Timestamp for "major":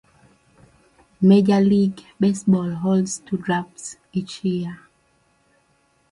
1.21-1.59